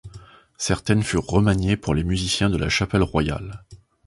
Certaines 0.57 1.03
furent 1.03 1.27
remaniées 1.27 1.77
pour 1.77 1.93
les 1.93 2.03
musiciens 2.03 2.49
de 2.49 2.57
la 2.57 2.69
Chapelle 2.69 3.03
Royale. 3.03 3.63